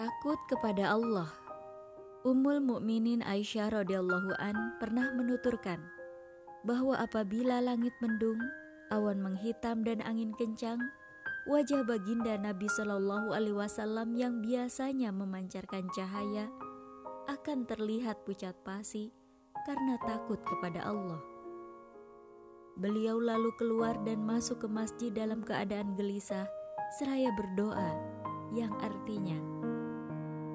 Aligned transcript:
Takut 0.00 0.40
kepada 0.48 0.96
Allah. 0.96 1.28
Ummul 2.24 2.64
Mukminin 2.64 3.20
Aisyah 3.20 3.68
radhiyallahu 3.68 4.32
an 4.40 4.72
pernah 4.80 5.12
menuturkan 5.12 5.76
bahwa 6.64 6.96
apabila 6.96 7.60
langit 7.60 7.92
mendung, 8.00 8.40
awan 8.88 9.20
menghitam 9.20 9.84
dan 9.84 10.00
angin 10.00 10.32
kencang, 10.40 10.80
wajah 11.52 11.84
baginda 11.84 12.32
Nabi 12.40 12.64
Shallallahu 12.72 13.36
alaihi 13.36 13.52
wasallam 13.52 14.16
yang 14.16 14.40
biasanya 14.40 15.12
memancarkan 15.12 15.84
cahaya 15.92 16.48
akan 17.28 17.68
terlihat 17.68 18.24
pucat 18.24 18.56
pasi 18.64 19.12
karena 19.68 20.00
takut 20.08 20.40
kepada 20.40 20.80
Allah. 20.80 21.20
Beliau 22.80 23.20
lalu 23.20 23.52
keluar 23.60 24.00
dan 24.08 24.24
masuk 24.24 24.64
ke 24.64 24.68
masjid 24.72 25.12
dalam 25.12 25.44
keadaan 25.44 25.92
gelisah 25.92 26.48
seraya 26.96 27.28
berdoa 27.36 27.92
yang 28.56 28.72
artinya, 28.80 29.59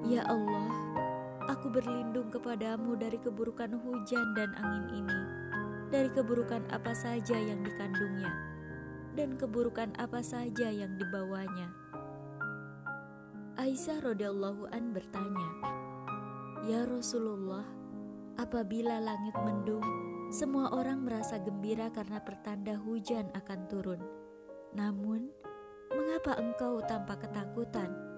Ya 0.04 0.20
Allah, 0.28 0.68
aku 1.48 1.72
berlindung 1.72 2.28
kepadamu 2.28 3.00
dari 3.00 3.16
keburukan 3.16 3.72
hujan 3.80 4.36
dan 4.36 4.52
angin 4.60 5.00
ini, 5.00 5.20
dari 5.88 6.12
keburukan 6.12 6.68
apa 6.68 6.92
saja 6.92 7.40
yang 7.40 7.64
dikandungnya, 7.64 8.28
dan 9.16 9.40
keburukan 9.40 9.96
apa 9.96 10.20
saja 10.20 10.68
yang 10.68 11.00
dibawanya. 11.00 11.72
Aisyah 13.56 14.12
radhiyallahu 14.12 14.68
an 14.68 14.92
bertanya, 14.92 15.48
"Ya 16.68 16.84
Rasulullah, 16.84 17.64
apabila 18.36 19.00
langit 19.00 19.32
mendung, 19.40 19.86
semua 20.28 20.76
orang 20.76 21.08
merasa 21.08 21.40
gembira 21.40 21.88
karena 21.88 22.20
pertanda 22.20 22.76
hujan 22.76 23.32
akan 23.32 23.60
turun. 23.64 24.02
Namun, 24.76 25.32
mengapa 25.88 26.36
engkau 26.36 26.84
tanpa 26.84 27.16
ketakutan?" 27.16 28.15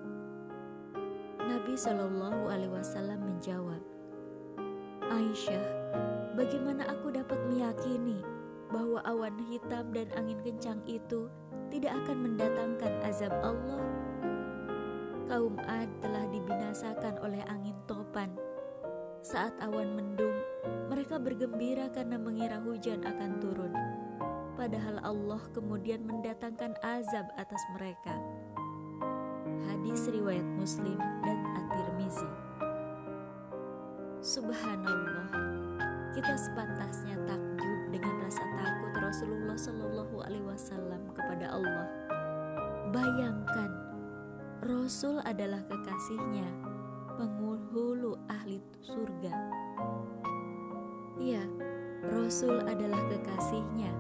Nabi 1.49 1.81
Shallallahu 1.81 2.53
Alaihi 2.53 2.69
Wasallam 2.69 3.25
menjawab, 3.25 3.81
Aisyah, 5.09 5.65
bagaimana 6.37 6.85
aku 6.93 7.09
dapat 7.09 7.41
meyakini 7.49 8.21
bahwa 8.69 9.01
awan 9.09 9.33
hitam 9.49 9.89
dan 9.97 10.13
angin 10.13 10.37
kencang 10.45 10.85
itu 10.85 11.33
tidak 11.73 11.97
akan 12.05 12.29
mendatangkan 12.29 12.93
azab 13.01 13.33
Allah? 13.41 13.81
Kaum 15.25 15.57
Ad 15.65 15.89
telah 16.05 16.29
dibinasakan 16.29 17.17
oleh 17.25 17.41
angin 17.49 17.81
topan. 17.89 18.29
Saat 19.25 19.57
awan 19.65 19.97
mendung, 19.97 20.37
mereka 20.93 21.17
bergembira 21.17 21.89
karena 21.89 22.21
mengira 22.21 22.61
hujan 22.61 23.09
akan 23.09 23.41
turun. 23.41 23.73
Padahal 24.53 25.01
Allah 25.01 25.41
kemudian 25.57 26.05
mendatangkan 26.05 26.77
azab 26.85 27.25
atas 27.41 27.63
mereka. 27.73 28.21
Hadis 29.65 30.13
riwayat 30.13 30.45
Muslim 30.61 31.18
Subhanallah, 34.29 35.33
kita 36.13 36.37
sepantasnya 36.37 37.17
takjub 37.25 37.81
dengan 37.89 38.13
rasa 38.21 38.45
takut 38.61 38.93
Rasulullah 39.01 39.57
Shallallahu 39.57 40.21
Alaihi 40.21 40.45
Wasallam 40.45 41.01
kepada 41.17 41.49
Allah. 41.49 41.89
Bayangkan, 42.93 43.73
Rasul 44.69 45.25
adalah 45.25 45.65
kekasihnya, 45.65 46.45
penghulu 47.17 48.21
ahli 48.29 48.61
surga. 48.85 49.33
Ya, 51.17 51.49
Rasul 52.13 52.69
adalah 52.69 53.01
kekasihnya, 53.09 53.97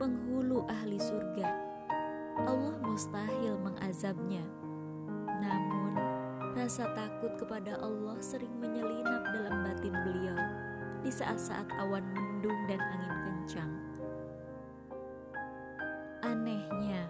penghulu 0.00 0.64
ahli 0.72 0.96
surga. 0.96 1.48
Allah 2.48 2.80
mustahil 2.80 3.60
mengazabnya. 3.60 4.40
Rasa 6.60 6.92
takut 6.92 7.32
kepada 7.40 7.80
Allah 7.80 8.20
sering 8.20 8.52
menyelinap 8.60 9.32
dalam 9.32 9.64
batin 9.64 9.96
beliau 10.04 10.36
di 11.00 11.08
saat-saat 11.08 11.64
awan 11.80 12.04
mendung 12.12 12.68
dan 12.68 12.76
angin 12.76 13.16
kencang. 13.24 13.72
Anehnya, 16.20 17.08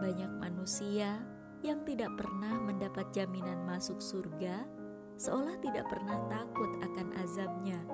banyak 0.00 0.32
manusia 0.40 1.20
yang 1.60 1.84
tidak 1.84 2.08
pernah 2.16 2.56
mendapat 2.56 3.04
jaminan 3.12 3.68
masuk 3.68 4.00
surga 4.00 4.64
seolah 5.20 5.60
tidak 5.60 5.84
pernah 5.92 6.16
takut 6.32 6.80
akan 6.80 7.12
azabnya. 7.20 7.84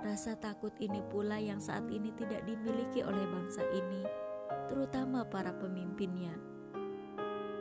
Rasa 0.00 0.32
takut 0.40 0.72
ini 0.80 1.04
pula 1.12 1.36
yang 1.36 1.60
saat 1.60 1.84
ini 1.92 2.08
tidak 2.16 2.48
dimiliki 2.48 3.04
oleh 3.04 3.28
bangsa 3.28 3.68
ini, 3.68 4.08
terutama 4.64 5.28
para 5.28 5.52
pemimpinnya. 5.52 6.32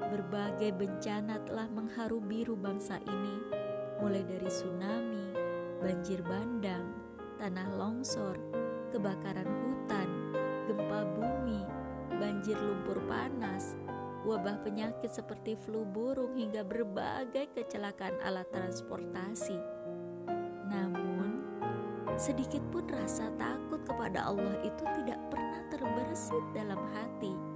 Berbagai 0.09 0.73
bencana 0.73 1.37
telah 1.45 1.69
mengharu 1.69 2.17
biru 2.17 2.57
bangsa 2.57 2.97
ini, 3.05 3.37
mulai 4.01 4.25
dari 4.25 4.49
tsunami, 4.49 5.37
banjir 5.85 6.25
bandang, 6.25 6.97
tanah 7.37 7.69
longsor, 7.77 8.33
kebakaran 8.89 9.45
hutan, 9.45 10.09
gempa 10.65 11.05
bumi, 11.13 11.61
banjir 12.17 12.57
lumpur 12.57 12.97
panas, 13.05 13.77
wabah 14.25 14.57
penyakit 14.65 15.13
seperti 15.13 15.53
flu 15.53 15.85
burung 15.85 16.33
hingga 16.33 16.65
berbagai 16.65 17.53
kecelakaan 17.53 18.17
alat 18.25 18.49
transportasi. 18.49 19.61
Namun, 20.73 21.45
sedikit 22.17 22.65
pun 22.73 22.89
rasa 22.89 23.29
takut 23.37 23.85
kepada 23.85 24.25
Allah 24.25 24.57
itu 24.65 24.83
tidak 24.99 25.21
pernah 25.29 25.61
terbersit 25.69 26.45
dalam 26.57 26.81
hati. 26.97 27.48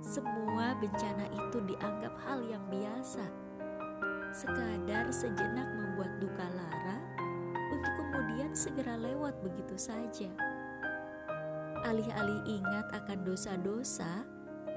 Semua 0.00 0.72
bencana 0.80 1.28
itu 1.28 1.58
dianggap 1.68 2.16
hal 2.24 2.40
yang 2.48 2.64
biasa, 2.72 3.24
sekadar 4.32 5.12
sejenak 5.12 5.68
membuat 5.76 6.16
duka 6.16 6.46
lara 6.56 6.96
untuk 7.68 7.92
kemudian 8.00 8.56
segera 8.56 8.96
lewat 8.96 9.36
begitu 9.44 9.76
saja. 9.76 10.32
Alih-alih 11.84 12.44
ingat 12.48 12.92
akan 12.96 13.28
dosa-dosa 13.28 14.24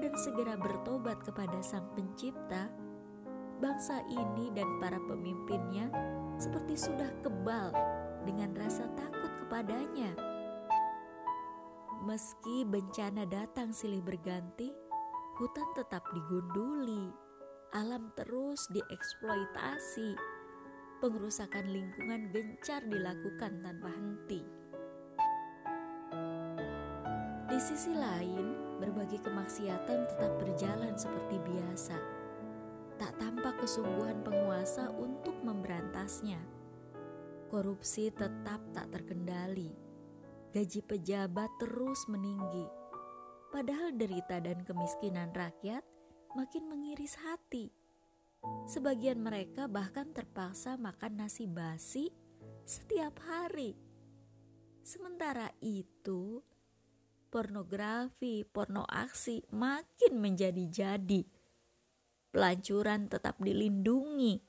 dan 0.00 0.12
segera 0.20 0.60
bertobat 0.60 1.20
kepada 1.24 1.56
Sang 1.64 1.88
Pencipta, 1.96 2.68
bangsa 3.64 4.04
ini 4.08 4.52
dan 4.52 4.68
para 4.76 5.00
pemimpinnya 5.08 5.88
seperti 6.36 6.76
sudah 6.76 7.08
kebal 7.24 7.72
dengan 8.28 8.52
rasa 8.56 8.88
takut 8.92 9.32
kepadanya. 9.40 10.12
Meski 12.04 12.68
bencana 12.68 13.24
datang 13.24 13.72
silih 13.72 14.04
berganti, 14.04 14.83
hutan 15.34 15.66
tetap 15.74 16.06
digunduli, 16.14 17.10
alam 17.74 18.14
terus 18.14 18.70
dieksploitasi, 18.70 20.14
pengerusakan 21.02 21.74
lingkungan 21.74 22.30
gencar 22.30 22.86
dilakukan 22.86 23.58
tanpa 23.66 23.90
henti. 23.90 24.46
Di 27.50 27.58
sisi 27.58 27.98
lain, 27.98 28.78
berbagai 28.78 29.26
kemaksiatan 29.26 30.06
tetap 30.06 30.32
berjalan 30.38 30.94
seperti 30.94 31.42
biasa. 31.42 31.98
Tak 32.94 33.18
tampak 33.18 33.58
kesungguhan 33.58 34.22
penguasa 34.22 34.86
untuk 34.94 35.34
memberantasnya. 35.42 36.38
Korupsi 37.50 38.14
tetap 38.14 38.62
tak 38.70 38.86
terkendali. 38.94 39.74
Gaji 40.54 40.80
pejabat 40.86 41.50
terus 41.58 42.06
meninggi. 42.06 42.83
Padahal 43.54 43.94
derita 43.94 44.42
dan 44.42 44.66
kemiskinan 44.66 45.30
rakyat 45.30 45.86
makin 46.34 46.66
mengiris 46.66 47.14
hati. 47.22 47.70
Sebagian 48.66 49.22
mereka 49.22 49.70
bahkan 49.70 50.10
terpaksa 50.10 50.74
makan 50.74 51.22
nasi 51.22 51.46
basi 51.46 52.10
setiap 52.66 53.14
hari. 53.22 53.78
Sementara 54.82 55.54
itu, 55.62 56.42
pornografi, 57.30 58.42
porno 58.42 58.90
aksi 58.90 59.46
makin 59.54 60.18
menjadi-jadi. 60.18 61.22
Pelancuran 62.34 63.06
tetap 63.06 63.38
dilindungi. 63.38 64.42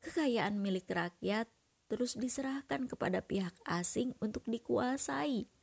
Kekayaan 0.00 0.56
milik 0.56 0.88
rakyat 0.88 1.52
terus 1.92 2.16
diserahkan 2.16 2.88
kepada 2.88 3.20
pihak 3.20 3.52
asing 3.68 4.16
untuk 4.24 4.48
dikuasai 4.48 5.59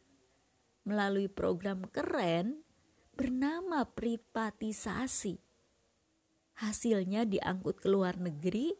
melalui 0.87 1.27
program 1.27 1.83
keren 1.91 2.63
bernama 3.11 3.83
privatisasi. 3.83 5.35
Hasilnya 6.63 7.27
diangkut 7.27 7.83
ke 7.83 7.91
luar 7.91 8.15
negeri, 8.15 8.71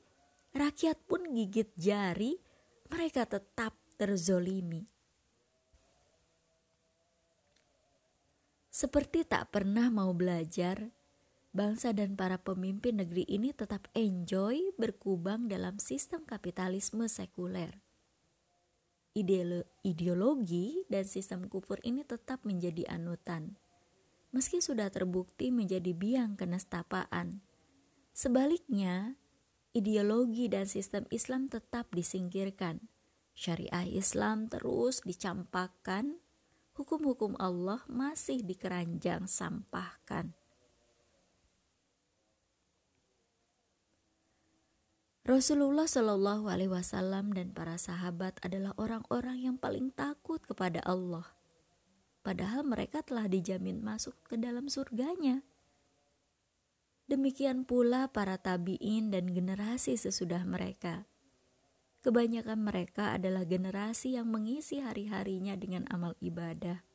rakyat 0.55 0.97
pun 1.03 1.27
gigit 1.35 1.75
jari, 1.75 2.39
mereka 2.87 3.27
tetap 3.27 3.75
terzolimi. 3.99 4.87
Seperti 8.71 9.27
tak 9.27 9.51
pernah 9.51 9.91
mau 9.91 10.13
belajar, 10.15 10.93
bangsa 11.51 11.91
dan 11.91 12.15
para 12.15 12.39
pemimpin 12.39 13.03
negeri 13.03 13.25
ini 13.27 13.51
tetap 13.51 13.89
enjoy 13.97 14.73
berkubang 14.77 15.49
dalam 15.49 15.81
sistem 15.81 16.23
kapitalisme 16.23 17.09
sekuler 17.09 17.86
ideologi 19.81 20.85
dan 20.85 21.05
sistem 21.09 21.49
kufur 21.49 21.81
ini 21.81 22.05
tetap 22.05 22.45
menjadi 22.45 22.85
anutan. 22.93 23.57
Meski 24.29 24.61
sudah 24.61 24.93
terbukti 24.93 25.49
menjadi 25.49 25.95
biang 25.97 26.37
kenestapaan, 26.37 27.41
Sebaliknya, 28.17 29.13
ideologi 29.77 30.49
dan 30.49 30.65
sistem 30.65 31.05
Islam 31.13 31.53
tetap 31.53 31.93
disingkirkan. 31.93 32.89
Syariah 33.37 33.85
Islam 33.93 34.49
terus 34.49 35.05
dicampakkan, 35.05 36.17
hukum-hukum 36.73 37.37
Allah 37.37 37.85
masih 37.85 38.41
dikeranjang 38.41 39.29
sampahkan. 39.29 40.33
Rasulullah 45.27 45.83
Shallallahu 45.83 46.47
Alaihi 46.47 46.71
Wasallam 46.71 47.35
dan 47.35 47.51
para 47.51 47.75
sahabat 47.75 48.39
adalah 48.47 48.71
orang-orang 48.79 49.43
yang 49.43 49.59
paling 49.59 49.91
takut 49.91 50.39
kepada 50.39 50.79
Allah. 50.87 51.27
Padahal 52.23 52.63
mereka 52.63 53.03
telah 53.03 53.27
dijamin 53.27 53.83
masuk 53.83 54.15
ke 54.23 54.39
dalam 54.39 54.71
surganya. 54.71 55.43
Demikian 57.11 57.67
pula 57.67 58.07
para 58.07 58.39
tabiin 58.39 59.11
dan 59.11 59.35
generasi 59.35 59.99
sesudah 59.99 60.47
mereka. 60.47 61.03
Kebanyakan 62.07 62.63
mereka 62.63 63.19
adalah 63.19 63.43
generasi 63.43 64.15
yang 64.15 64.31
mengisi 64.31 64.79
hari-harinya 64.79 65.59
dengan 65.59 65.91
amal 65.91 66.15
ibadah. 66.23 66.87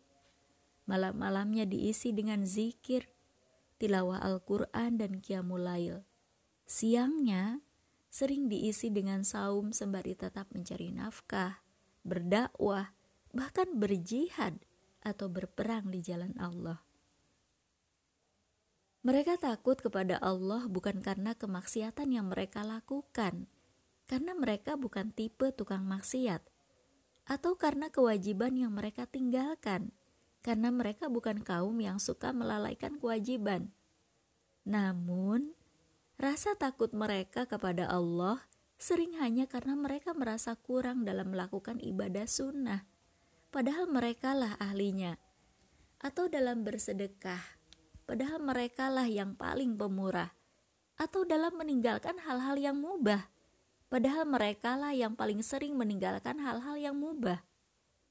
Malam-malamnya 0.89 1.69
diisi 1.69 2.17
dengan 2.17 2.49
zikir, 2.49 3.13
tilawah 3.77 4.25
Al-Quran 4.25 4.97
dan 4.97 5.21
qiyamul 5.21 5.69
Siangnya 6.65 7.61
sering 8.13 8.53
diisi 8.53 8.93
dengan 8.93 9.25
saum 9.25 9.73
sembari 9.73 10.13
tetap 10.13 10.53
mencari 10.53 10.93
nafkah, 10.93 11.65
berdakwah, 12.05 12.93
bahkan 13.33 13.73
berjihad 13.73 14.61
atau 15.01 15.33
berperang 15.33 15.89
di 15.89 16.05
jalan 16.05 16.37
Allah. 16.37 16.85
Mereka 19.03 19.41
takut 19.41 19.81
kepada 19.81 20.21
Allah 20.21 20.69
bukan 20.69 21.01
karena 21.01 21.33
kemaksiatan 21.35 22.13
yang 22.13 22.29
mereka 22.29 22.63
lakukan, 22.63 23.51
karena 24.05 24.37
mereka 24.37 24.77
bukan 24.77 25.11
tipe 25.11 25.49
tukang 25.57 25.89
maksiat, 25.89 26.45
atau 27.27 27.57
karena 27.57 27.89
kewajiban 27.89 28.55
yang 28.55 28.77
mereka 28.77 29.09
tinggalkan, 29.09 29.91
karena 30.45 30.69
mereka 30.71 31.09
bukan 31.09 31.41
kaum 31.43 31.81
yang 31.81 31.97
suka 31.97 32.31
melalaikan 32.31 33.01
kewajiban. 33.01 33.75
Namun, 34.63 35.57
rasa 36.23 36.55
takut 36.55 36.95
mereka 36.95 37.51
kepada 37.51 37.91
Allah 37.91 38.47
sering 38.79 39.19
hanya 39.19 39.51
karena 39.51 39.75
mereka 39.75 40.15
merasa 40.15 40.55
kurang 40.55 41.03
dalam 41.03 41.35
melakukan 41.35 41.83
ibadah 41.83 42.31
sunnah, 42.31 42.87
padahal 43.51 43.91
merekalah 43.91 44.55
ahlinya, 44.63 45.19
atau 45.99 46.31
dalam 46.31 46.63
bersedekah. 46.63 47.43
Padahal 48.03 48.43
merekalah 48.43 49.07
yang 49.07 49.39
paling 49.39 49.79
pemurah, 49.79 50.35
atau 50.99 51.23
dalam 51.23 51.55
meninggalkan 51.55 52.19
hal-hal 52.23 52.59
yang 52.59 52.79
mubah, 52.79 53.31
padahal 53.87 54.27
merekalah 54.27 54.91
yang 54.95 55.15
paling 55.15 55.43
sering 55.43 55.79
meninggalkan 55.79 56.39
hal-hal 56.43 56.79
yang 56.79 56.99
mubah, 56.99 57.43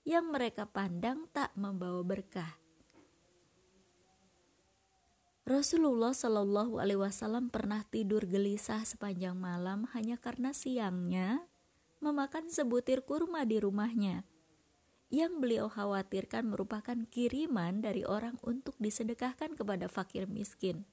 yang 0.07 0.31
mereka 0.31 0.67
pandang 0.67 1.27
tak 1.35 1.51
membawa 1.59 2.03
berkah. 2.03 2.60
Rasulullah 5.51 6.15
Shallallahu 6.15 6.79
Alaihi 6.79 7.03
Wasallam 7.03 7.51
pernah 7.51 7.83
tidur 7.83 8.23
gelisah 8.23 8.87
sepanjang 8.87 9.35
malam 9.35 9.83
hanya 9.91 10.15
karena 10.15 10.55
siangnya 10.55 11.43
memakan 11.99 12.47
sebutir 12.47 13.03
kurma 13.03 13.43
di 13.43 13.59
rumahnya 13.59 14.23
yang 15.11 15.43
beliau 15.43 15.67
khawatirkan 15.67 16.47
merupakan 16.47 16.95
kiriman 17.11 17.83
dari 17.83 18.07
orang 18.07 18.39
untuk 18.47 18.79
disedekahkan 18.79 19.59
kepada 19.59 19.91
fakir 19.91 20.23
miskin. 20.23 20.87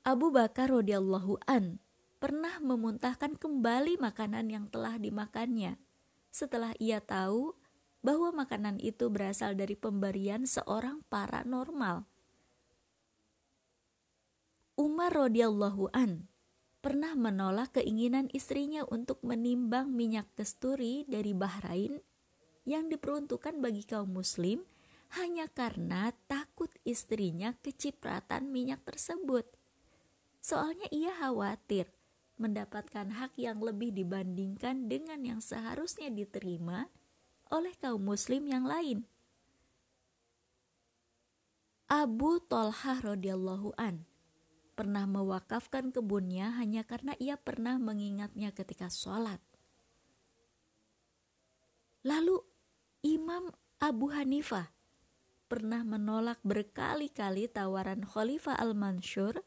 Abu 0.00 0.32
Bakar 0.32 0.72
radhiyallahu 0.72 1.44
an 1.44 1.76
pernah 2.16 2.56
memuntahkan 2.56 3.36
kembali 3.36 4.00
makanan 4.00 4.48
yang 4.48 4.64
telah 4.72 4.96
dimakannya 4.96 5.76
setelah 6.32 6.72
ia 6.80 7.04
tahu 7.04 7.52
bahwa 8.06 8.30
makanan 8.30 8.78
itu 8.78 9.10
berasal 9.10 9.58
dari 9.58 9.74
pemberian 9.74 10.46
seorang 10.46 11.02
paranormal. 11.10 12.06
Umar 14.78 15.10
radhiyallahu 15.10 15.90
an 15.90 16.30
pernah 16.78 17.18
menolak 17.18 17.74
keinginan 17.74 18.30
istrinya 18.30 18.86
untuk 18.86 19.18
menimbang 19.26 19.90
minyak 19.90 20.30
kesturi 20.38 21.02
dari 21.10 21.34
Bahrain 21.34 21.98
yang 22.62 22.86
diperuntukkan 22.86 23.58
bagi 23.58 23.82
kaum 23.82 24.14
muslim 24.14 24.62
hanya 25.18 25.50
karena 25.50 26.14
takut 26.30 26.70
istrinya 26.86 27.58
kecipratan 27.58 28.54
minyak 28.54 28.86
tersebut. 28.86 29.50
Soalnya 30.38 30.86
ia 30.94 31.10
khawatir 31.10 31.90
mendapatkan 32.38 33.10
hak 33.18 33.34
yang 33.34 33.58
lebih 33.58 33.90
dibandingkan 33.90 34.86
dengan 34.86 35.26
yang 35.26 35.40
seharusnya 35.42 36.06
diterima 36.06 36.86
oleh 37.50 37.74
kaum 37.78 38.02
muslim 38.02 38.46
yang 38.50 38.66
lain. 38.66 39.06
Abu 41.86 42.42
Tolhah 42.42 42.98
radhiyallahu 42.98 43.78
an 43.78 44.10
pernah 44.74 45.06
mewakafkan 45.06 45.94
kebunnya 45.94 46.52
hanya 46.58 46.82
karena 46.82 47.14
ia 47.22 47.38
pernah 47.38 47.78
mengingatnya 47.78 48.50
ketika 48.50 48.90
sholat. 48.90 49.38
Lalu 52.02 52.42
Imam 53.06 53.54
Abu 53.78 54.10
Hanifah 54.10 54.74
pernah 55.46 55.86
menolak 55.86 56.42
berkali-kali 56.42 57.46
tawaran 57.46 58.02
Khalifah 58.02 58.58
Al-Mansur 58.58 59.46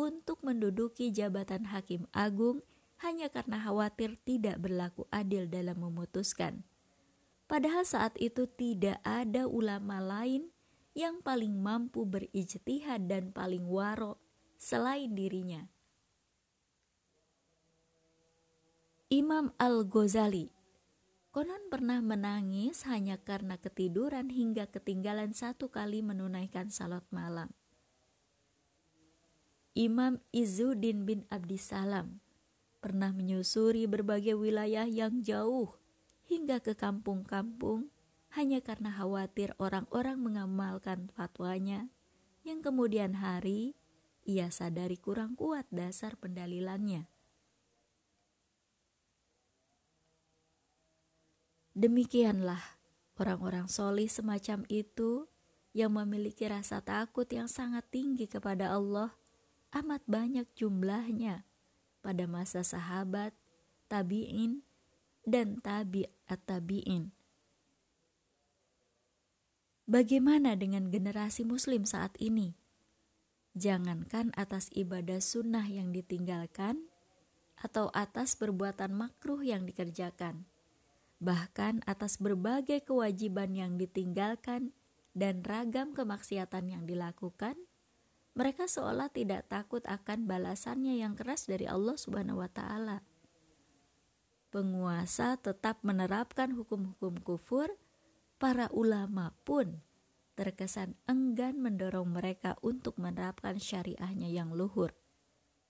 untuk 0.00 0.40
menduduki 0.40 1.12
jabatan 1.12 1.68
hakim 1.68 2.08
agung 2.16 2.64
hanya 3.04 3.28
karena 3.28 3.60
khawatir 3.60 4.16
tidak 4.24 4.60
berlaku 4.60 5.04
adil 5.12 5.44
dalam 5.44 5.76
memutuskan. 5.76 6.64
Padahal 7.50 7.82
saat 7.82 8.14
itu 8.22 8.46
tidak 8.46 9.02
ada 9.02 9.50
ulama 9.50 9.98
lain 9.98 10.54
yang 10.94 11.18
paling 11.18 11.58
mampu 11.58 12.06
berijtihad 12.06 13.10
dan 13.10 13.34
paling 13.34 13.66
waro 13.66 14.22
selain 14.54 15.18
dirinya. 15.18 15.66
Imam 19.10 19.50
Al-Ghazali 19.58 20.54
konon 21.34 21.66
pernah 21.66 21.98
menangis 21.98 22.86
hanya 22.86 23.18
karena 23.18 23.58
ketiduran 23.58 24.30
hingga 24.30 24.70
ketinggalan 24.70 25.34
satu 25.34 25.74
kali 25.74 26.06
menunaikan 26.06 26.70
salat 26.70 27.02
malam. 27.10 27.50
Imam 29.74 30.22
Izzuddin 30.30 31.02
bin 31.02 31.26
Abdissalam 31.34 32.22
pernah 32.78 33.10
menyusuri 33.10 33.90
berbagai 33.90 34.38
wilayah 34.38 34.86
yang 34.86 35.18
jauh 35.26 35.79
hingga 36.30 36.62
ke 36.62 36.78
kampung-kampung 36.78 37.90
hanya 38.38 38.62
karena 38.62 38.94
khawatir 38.94 39.58
orang-orang 39.58 40.22
mengamalkan 40.22 41.10
fatwanya 41.10 41.90
yang 42.46 42.62
kemudian 42.62 43.18
hari 43.18 43.74
ia 44.22 44.46
sadari 44.54 44.94
kurang 44.94 45.34
kuat 45.34 45.66
dasar 45.74 46.14
pendalilannya. 46.14 47.10
Demikianlah 51.74 52.78
orang-orang 53.18 53.66
solih 53.66 54.06
semacam 54.06 54.62
itu 54.70 55.26
yang 55.74 55.98
memiliki 55.98 56.46
rasa 56.46 56.78
takut 56.78 57.26
yang 57.26 57.50
sangat 57.50 57.86
tinggi 57.90 58.30
kepada 58.30 58.70
Allah 58.70 59.14
amat 59.70 60.02
banyak 60.06 60.46
jumlahnya 60.58 61.46
pada 62.02 62.24
masa 62.26 62.66
sahabat, 62.66 63.30
tabi'in, 63.86 64.66
dan 65.24 65.60
tabi'at 65.60 66.40
tabi'in. 66.46 67.12
Bagaimana 69.90 70.54
dengan 70.54 70.88
generasi 70.88 71.42
muslim 71.42 71.82
saat 71.82 72.14
ini? 72.22 72.54
Jangankan 73.58 74.30
atas 74.38 74.70
ibadah 74.70 75.18
sunnah 75.18 75.66
yang 75.66 75.90
ditinggalkan, 75.90 76.90
atau 77.60 77.92
atas 77.92 78.34
perbuatan 78.40 78.96
makruh 78.96 79.44
yang 79.44 79.68
dikerjakan, 79.68 80.48
bahkan 81.20 81.84
atas 81.84 82.16
berbagai 82.16 82.80
kewajiban 82.88 83.52
yang 83.52 83.76
ditinggalkan 83.76 84.72
dan 85.12 85.44
ragam 85.44 85.92
kemaksiatan 85.92 86.72
yang 86.72 86.82
dilakukan, 86.88 87.58
mereka 88.32 88.64
seolah 88.64 89.12
tidak 89.12 89.50
takut 89.52 89.84
akan 89.84 90.24
balasannya 90.24 91.04
yang 91.04 91.12
keras 91.12 91.44
dari 91.44 91.68
Allah 91.68 91.98
Subhanahu 92.00 92.40
wa 92.40 92.48
Ta'ala. 92.48 93.04
Penguasa 94.50 95.38
tetap 95.38 95.78
menerapkan 95.86 96.50
hukum-hukum 96.58 97.22
kufur, 97.22 97.70
para 98.42 98.66
ulama 98.74 99.30
pun 99.46 99.78
terkesan 100.34 100.98
enggan 101.06 101.62
mendorong 101.62 102.10
mereka 102.10 102.58
untuk 102.64 102.98
menerapkan 102.98 103.62
syariahnya 103.62 104.26
yang 104.26 104.50
luhur. 104.50 104.96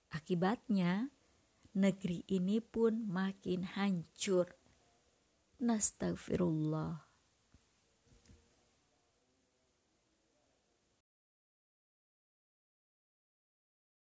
Akibatnya, 0.08 1.12
negeri 1.76 2.24
ini 2.30 2.64
pun 2.64 3.04
makin 3.04 3.68
hancur. 3.68 4.56
Nastagfirullah. 5.60 7.09